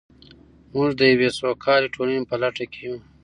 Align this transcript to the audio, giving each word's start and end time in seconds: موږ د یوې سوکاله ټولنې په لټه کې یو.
موږ 0.73 0.89
د 0.99 1.01
یوې 1.11 1.29
سوکاله 1.37 1.87
ټولنې 1.95 2.27
په 2.29 2.35
لټه 2.41 2.65
کې 2.71 2.81
یو. 2.87 2.97